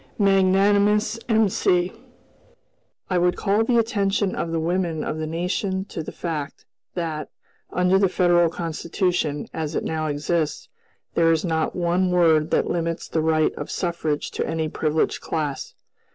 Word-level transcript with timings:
Magnanimous 0.17 1.19
M.C.! 1.29 1.93
"I 3.11 3.19
would 3.19 3.35
call 3.37 3.63
the 3.63 3.77
attention 3.77 4.35
of 4.35 4.51
the 4.51 4.59
women 4.59 5.03
of 5.03 5.19
the 5.19 5.27
nation 5.27 5.85
to 5.89 6.01
the 6.01 6.11
fact 6.11 6.65
that, 6.95 7.29
under 7.71 7.99
the 7.99 8.09
Federal 8.09 8.49
Constitution, 8.49 9.47
as 9.53 9.75
it 9.75 9.83
now 9.83 10.07
exists, 10.07 10.69
there 11.13 11.31
is 11.31 11.45
not 11.45 11.75
one 11.75 12.09
word 12.09 12.49
that 12.49 12.67
limits 12.67 13.07
the 13.07 13.21
right 13.21 13.53
of 13.53 13.69
suffrage 13.69 14.31
to 14.31 14.43
any 14.47 14.67
privileged 14.67 15.21
class. 15.21 15.75